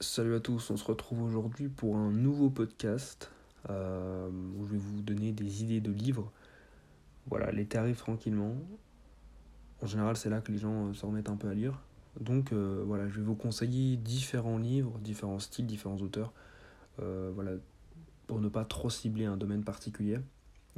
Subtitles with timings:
[0.00, 3.30] Salut à tous, on se retrouve aujourd'hui pour un nouveau podcast
[3.70, 6.30] euh, où je vais vous donner des idées de livres.
[7.28, 8.56] Voilà, l'été arrive tranquillement.
[9.80, 11.80] En général, c'est là que les gens euh, se remettent un peu à lire.
[12.20, 16.34] Donc euh, voilà, je vais vous conseiller différents livres, différents styles, différents auteurs.
[16.98, 17.52] voilà,
[18.26, 20.18] pour ne pas trop cibler un domaine particulier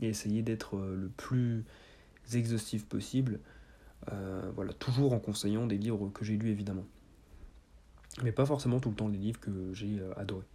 [0.00, 1.64] et essayer d'être le plus
[2.34, 3.40] exhaustif possible.
[4.54, 6.84] voilà, toujours en conseillant des livres que j'ai lus évidemment
[8.22, 10.46] mais pas forcément tout le temps les livres que j'ai euh, adorés.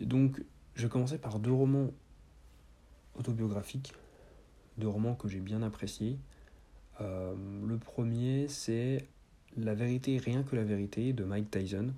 [0.00, 0.42] Donc,
[0.74, 1.90] je commencer par deux romans
[3.18, 3.92] autobiographiques,
[4.78, 6.18] deux romans que j'ai bien appréciés.
[7.00, 7.34] Euh,
[7.66, 9.06] le premier, c'est
[9.56, 11.92] La vérité, rien que la vérité de Mike Tyson,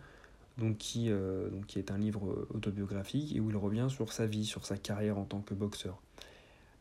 [0.59, 4.27] donc qui, euh, donc qui est un livre autobiographique et où il revient sur sa
[4.27, 6.01] vie, sur sa carrière en tant que boxeur.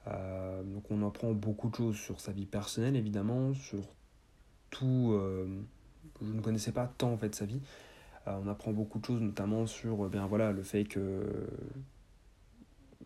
[0.05, 3.83] donc on apprend beaucoup de choses sur sa vie personnelle évidemment, sur
[4.69, 5.13] tout
[6.21, 7.61] je ne connaissais pas tant en fait sa vie.
[8.27, 11.47] Euh, on apprend beaucoup de choses, notamment sur euh, bien, voilà, le fait que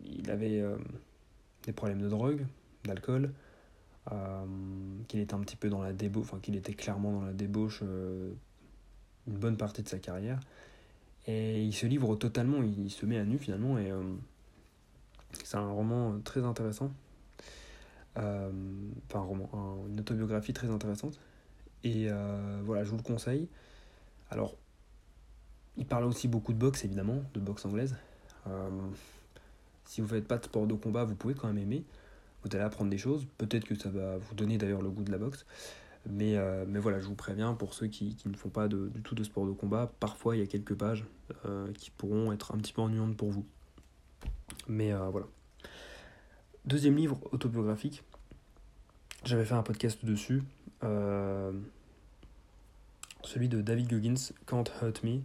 [0.04, 0.76] il avait euh,
[1.62, 2.46] des problèmes de drogue,
[2.84, 3.32] d'alcool,
[5.08, 7.82] qu'il était un petit peu dans la débauche, enfin qu'il était clairement dans la débauche
[7.82, 8.36] une
[9.26, 10.38] bonne partie de sa carrière.
[11.26, 13.90] Et il se livre totalement, il, se met à nu finalement, et
[15.42, 16.92] c'est un roman très intéressant.
[18.14, 18.52] enfin,
[19.14, 19.50] un roman,
[19.88, 21.18] une autobiographie très intéressante.
[21.86, 23.46] Et euh, voilà, je vous le conseille.
[24.30, 24.56] Alors,
[25.76, 27.94] il parle aussi beaucoup de boxe, évidemment, de boxe anglaise.
[28.48, 28.70] Euh,
[29.84, 31.84] si vous ne faites pas de sport de combat, vous pouvez quand même aimer.
[32.42, 33.24] Vous allez apprendre des choses.
[33.38, 35.46] Peut-être que ça va vous donner d'ailleurs le goût de la boxe.
[36.10, 39.14] Mais, euh, voilà, je vous préviens, pour ceux qui, qui ne font pas du tout
[39.14, 41.04] de sport de combat, parfois il y a quelques pages
[41.74, 43.46] qui pourront être un petit peu ennuyantes pour vous.
[44.66, 45.26] Mais voilà.
[46.64, 48.02] Deuxième livre autobiographique.
[49.24, 50.42] J'avais fait un podcast dessus
[53.26, 55.20] celui de David Goggins, Can't Hurt Me.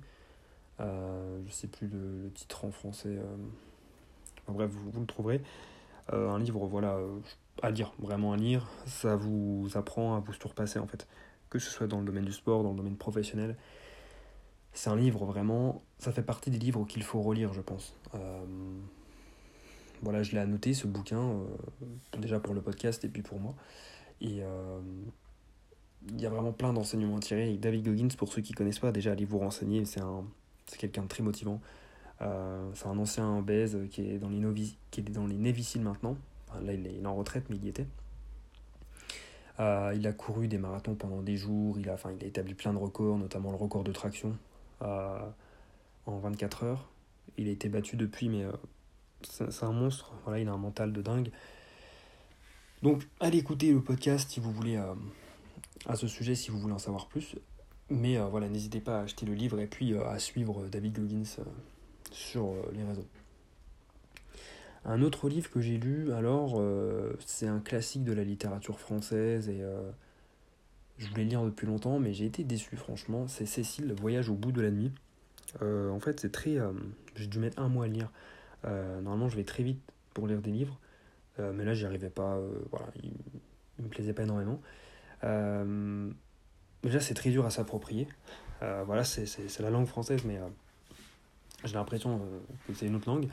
[0.79, 3.09] Euh, je sais plus le, titre en français.
[3.09, 3.35] Euh,
[4.47, 5.41] bref, vous, le trouverez.
[6.11, 6.97] Euh, un livre, voilà,
[7.61, 8.67] à lire, vraiment à lire.
[8.85, 11.07] Ça vous apprend à vous surpasser en fait.
[11.49, 13.55] Que ce soit dans le domaine du sport, dans le domaine professionnel.
[14.73, 15.81] C'est un livre vraiment.
[15.99, 17.93] Ça fait partie des livres qu'il faut relire, je pense.
[20.01, 21.35] Voilà, je l'ai annoté ce bouquin,
[22.17, 23.55] déjà pour le podcast et puis pour moi.
[24.21, 24.41] Et
[26.09, 27.55] il y a vraiment plein d'enseignements à tirer.
[27.57, 30.23] David Goggins, pour ceux qui ne connaissent pas, déjà allez vous renseigner, c'est un,
[30.77, 31.61] quelqu'un de très motivant.
[32.21, 35.37] Euh, c'est un ancien obèse qui est dans les, novices, qui est dans les
[35.79, 36.17] maintenant.
[36.63, 37.87] là, il est, en retraite, mais il y était.
[39.59, 42.53] Euh, il a couru des marathons pendant des jours, il a, enfin, il a établi
[42.53, 44.35] plein de records, notamment le record de traction
[44.81, 45.19] euh,
[46.05, 46.89] en 24 heures.
[47.37, 48.45] Il a été battu depuis, mais
[49.29, 50.13] c'est un monstre.
[50.23, 51.31] Voilà, il a un mental de dingue.
[52.81, 54.77] Donc, allez écouter le podcast si vous voulez
[55.85, 57.35] à ce sujet si vous voulez en savoir plus.
[57.91, 60.97] Mais euh, voilà, n'hésitez pas à acheter le livre et puis euh, à suivre David
[60.97, 61.43] Goggins euh,
[62.11, 63.07] sur les réseaux.
[64.85, 66.59] Un autre livre que j'ai lu, alors,
[67.23, 69.61] c'est un classique de la littérature française et
[70.97, 73.27] je voulais le lire depuis longtemps, mais j'ai été déçu, franchement.
[73.27, 74.91] C'est Cécile, Voyage au bout de la nuit.
[75.61, 76.57] en fait, c'est très.
[77.15, 78.11] j'ai dû mettre un mois à lire.
[78.63, 79.81] Normalement, je vais très vite
[80.13, 80.79] pour lire des livres,
[81.39, 82.39] mais là, j'y arrivais pas.
[82.71, 83.13] voilà, il,
[83.81, 84.59] il me plaisait pas énormément.
[85.23, 86.09] Euh,
[86.83, 88.07] déjà, c'est très dur à s'approprier.
[88.61, 90.47] Euh, voilà, c'est la langue française, mais euh,
[91.63, 92.21] j'ai l'impression
[92.67, 93.27] que c'est une autre langue.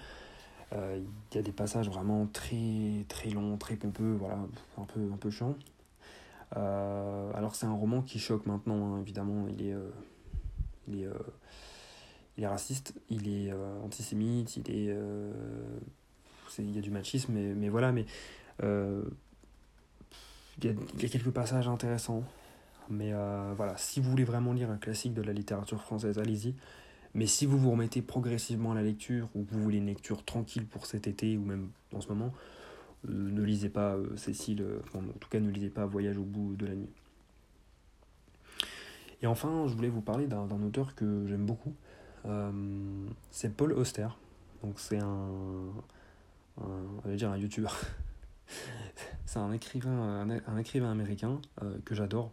[0.72, 4.38] Il y a des passages vraiment très très longs, très pompeux, voilà,
[4.76, 5.54] un peu, un peu chiant.
[6.54, 11.08] alors c'est un roman qui choque maintenant, hein, évidemment, il est,
[12.38, 13.52] il est raciste, il est
[13.84, 14.96] antisémite, il est,
[16.58, 18.06] il y a du machisme, mais, voilà, mais
[20.62, 20.68] il y,
[21.04, 22.24] a, quelques passages intéressants.
[22.90, 26.54] Mais euh, voilà, si vous voulez vraiment lire un classique de la littérature française, allez-y.
[27.14, 30.66] Mais si vous vous remettez progressivement à la lecture, ou vous voulez une lecture tranquille
[30.66, 32.32] pour cet été, ou même en ce moment,
[33.08, 36.56] euh, ne lisez pas euh, Cécile, en tout cas ne lisez pas Voyage au bout
[36.56, 36.90] de la nuit.
[39.20, 41.74] Et enfin, je voulais vous parler d'un auteur que j'aime beaucoup.
[43.30, 44.08] C'est Paul Auster.
[44.62, 45.28] Donc c'est un,
[46.60, 47.76] un, dire un youtubeur
[49.26, 50.26] c'est un écrivain,
[50.90, 52.32] américain euh, que j'adore.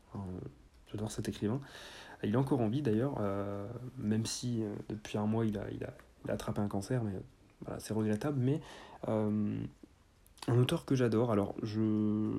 [0.92, 1.60] J'adore cet écrivain.
[2.24, 5.70] Il est encore en vie d'ailleurs, euh, même si euh, depuis un mois il a,
[5.72, 5.94] il, a,
[6.32, 7.12] attrapé un cancer, mais
[7.62, 8.40] voilà, c'est regrettable.
[8.40, 8.62] Mais
[9.08, 12.32] un auteur que j'adore, alors je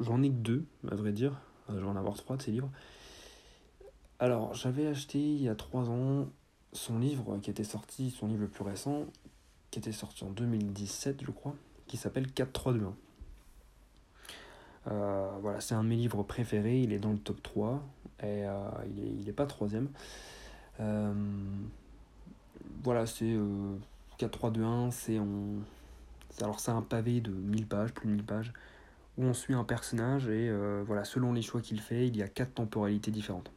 [0.00, 1.40] j'en ai que deux, à vrai dire.
[1.68, 2.70] Je vais en avoir trois de ses livres.
[4.20, 6.26] Alors, j'avais acheté il y a trois ans
[6.72, 9.06] son livre qui était sorti, son livre le plus récent,
[9.70, 11.54] qui était sorti en 2017, je crois,
[11.86, 12.94] qui s'appelle 4321.
[14.90, 17.82] Euh, voilà, c'est un de mes livres préférés, il est dans le top 3
[18.20, 19.88] et euh, il, est, il est pas troisième.
[22.82, 23.36] voilà, c'est
[24.18, 25.62] 4-3-2-1, c'est on...
[26.40, 28.52] alors c'est un pavé de 1000 pages, plus de 1000 pages,
[29.16, 30.50] où on suit un personnage et
[30.86, 33.52] voilà, selon les choix qu'il fait, il y a quatre temporalités différentes.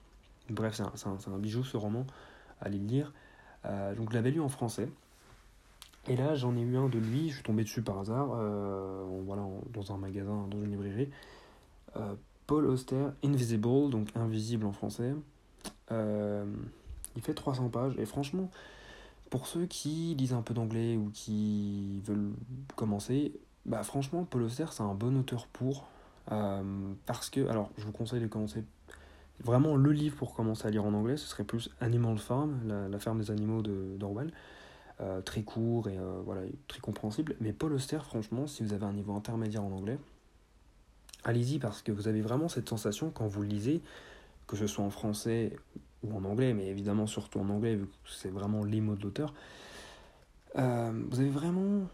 [0.50, 2.06] Bref, c'est un, un, bijou ce roman,
[2.60, 3.14] allez le lire.
[3.96, 4.90] donc je l'avais lu en français.
[6.08, 9.04] Et là, j'en ai eu un de lui, je suis tombé dessus par hasard, euh,
[9.26, 11.10] voilà, dans un magasin, dans une librairie.
[11.96, 12.16] Euh,
[12.48, 15.14] Paul Auster, Invisible, donc invisible en français.
[15.92, 16.46] Euh,
[17.16, 18.50] il fait 300 pages, et franchement,
[19.30, 22.34] pour ceux qui lisent un peu d'anglais ou qui veulent
[22.76, 23.34] commencer,
[23.68, 25.88] bah franchement, Paul Auster, c'est un bon auteur pour.
[27.06, 28.64] parce que, alors, je vous conseille de commencer.
[29.44, 33.00] Vraiment, le livre pour commencer à lire en anglais, ce serait plus Animal Farm, la,
[33.00, 34.28] ferme des animaux d'Orwell.
[34.28, 34.34] De,
[35.02, 37.36] euh, très court et euh, voilà, très compréhensible.
[37.40, 39.98] Mais Paul Auster, franchement, si vous avez un niveau intermédiaire en anglais,
[41.24, 43.82] allez-y parce que vous avez vraiment cette sensation quand vous lisez,
[44.46, 45.56] que ce soit en français
[46.04, 49.02] ou en anglais, mais évidemment surtout en anglais, vu que c'est vraiment les mots de
[49.02, 49.34] l'auteur.
[50.58, 51.88] Euh, vous avez vraiment.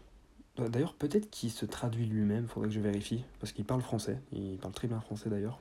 [0.58, 4.58] D'ailleurs, peut-être qu'il se traduit lui-même, faudrait que je vérifie, parce qu'il parle français, il
[4.58, 5.60] parle très bien français d'ailleurs.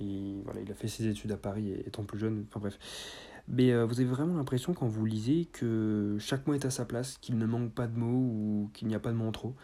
[0.00, 2.78] Et voilà, il a fait ses études à Paris étant plus jeune, enfin bref.
[3.48, 6.84] Mais euh, vous avez vraiment l'impression quand vous lisez que chaque mot est à sa
[6.84, 9.32] place, qu'il ne manque pas de mots ou qu'il n'y a pas de mots en
[9.32, 9.54] trop.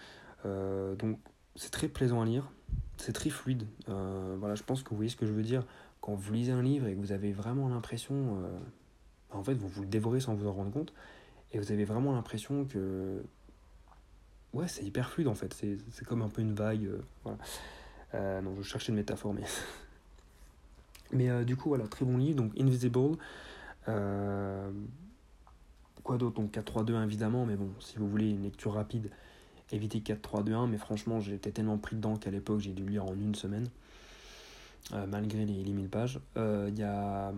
[0.45, 1.19] Euh, donc
[1.55, 2.51] c'est très plaisant à lire,
[2.97, 3.67] c'est très fluide.
[3.89, 5.65] Euh, voilà, je pense que vous voyez ce que je veux dire.
[6.01, 8.41] Quand vous lisez un livre et que vous avez vraiment l'impression,
[9.31, 10.95] en fait, vous vous le dévorez sans vous en rendre compte,
[11.53, 13.21] et vous avez vraiment l'impression que,
[14.53, 15.53] ouais, c'est hyper fluide en fait.
[15.55, 16.89] C'est comme un peu une vague.
[17.25, 18.41] voilà.
[18.43, 19.43] non, je cherchais une métaphore, mais
[21.13, 22.37] mais du coup, voilà, très bon livre.
[22.37, 23.17] Donc Invisible.
[23.89, 24.71] Euh,
[26.03, 26.41] quoi d'autre?
[26.41, 29.11] Donc 4-3-2 évidemment, mais bon, si vous voulez une lecture rapide,
[29.73, 33.35] évitez 4-3-2-1, mais franchement j'étais tellement pris dedans qu'à l'époque j'ai dû lire en une
[33.35, 33.69] semaine,
[34.93, 36.21] euh, malgré les, les 1000 pages.
[36.37, 37.33] Il euh, y a...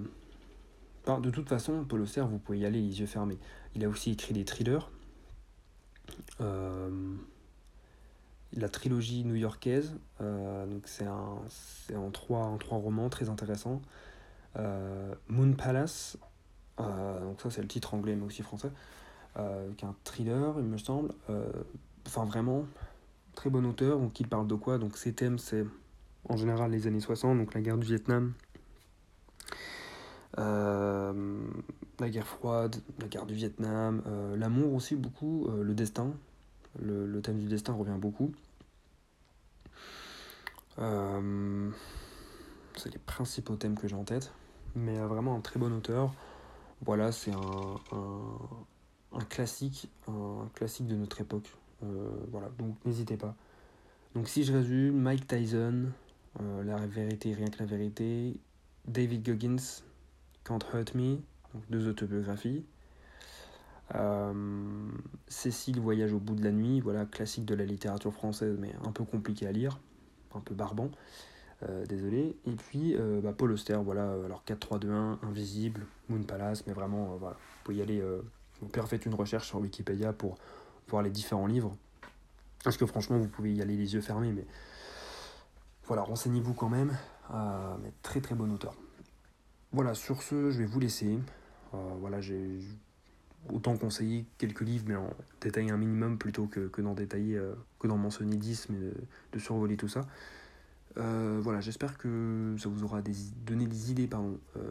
[1.19, 3.39] de toute façon, Paul Auster, vous pouvez y aller les yeux fermés.
[3.75, 4.91] Il a aussi écrit des thrillers.
[8.55, 13.81] La trilogie new-yorkaise, donc c'est en trois, en trois romans très intéressants.
[15.29, 16.19] Moon Palace,
[16.81, 18.71] euh, donc ça c'est le titre anglais mais aussi français,
[19.37, 21.13] euh, qui est un thriller il me semble.
[21.29, 21.51] Euh,
[22.07, 22.65] enfin vraiment,
[23.35, 23.99] très bon auteur.
[23.99, 24.79] Donc il parle de quoi?
[24.79, 25.65] Donc ses thèmes c'est
[26.29, 28.35] en général les années 60, donc la guerre du Vietnam,
[30.37, 34.03] la guerre froide, la guerre du Vietnam,
[34.37, 36.13] l'amour aussi beaucoup, le destin.
[36.79, 38.33] Le, thème du destin revient beaucoup.
[42.77, 44.33] c'est les principaux thèmes que j'ai en tête.
[44.75, 46.15] Mais vraiment un très bon auteur.
[46.83, 51.55] Voilà, c'est un, classique, un classique de notre époque.
[51.83, 53.35] Euh, voilà, donc n'hésitez pas.
[54.15, 55.87] Donc si je résume, Mike Tyson,
[56.41, 58.39] euh, La vérité, rien que la vérité,
[58.87, 59.83] David Goggins,
[60.45, 61.19] Can't Hurt Me,
[61.69, 62.65] deux autobiographies.
[63.95, 64.33] Euh,
[65.29, 68.93] Cécile Voyage au bout de la nuit, voilà, classique de la littérature française, mais un
[68.93, 69.81] peu compliqué à lire,
[70.35, 70.91] un peu barbant.
[71.69, 72.37] Euh, désolé.
[72.47, 77.37] Et puis euh, bah, Paul Auster, voilà, alors 4-3-2-1, Invisible, Moon Palace, mais vraiment, voilà,
[77.37, 78.03] vous pouvez y aller,
[78.61, 80.39] vous pouvez faire une recherche sur Wikipédia pour
[80.89, 81.77] voir les différents livres.
[82.65, 84.47] Parce que franchement, vous pouvez y aller les yeux fermés, mais
[85.85, 86.97] voilà, renseignez-vous quand même.
[87.83, 88.75] mais très très bon auteur.
[89.73, 91.19] Voilà, sur ce, je vais vous laisser.
[91.73, 92.61] voilà, j'ai
[93.49, 97.41] autant conseillé quelques livres, mais en détailler un minimum plutôt que, que d'en détailler,
[97.79, 98.79] que d'en mentionner 10, mais
[99.33, 100.07] de survoler tout ça.
[100.97, 103.01] Euh, voilà, j'espère que ça vous aura
[103.47, 104.71] donné des idées pardon, euh,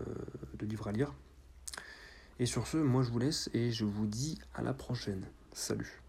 [0.57, 1.13] de livres à lire.
[2.39, 5.25] Et sur ce, moi je vous laisse et je vous dis à la prochaine.
[5.53, 6.01] Salut